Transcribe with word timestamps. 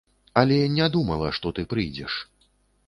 Але 0.41 0.57
не 0.77 0.89
думала, 0.95 1.31
што 1.39 1.53
ты 1.59 1.69
прыйдзеш. 1.77 2.21